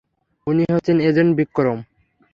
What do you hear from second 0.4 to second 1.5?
উনি হচ্ছেন এজেন্ট